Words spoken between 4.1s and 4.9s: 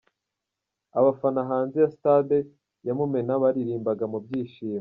mu byishimo.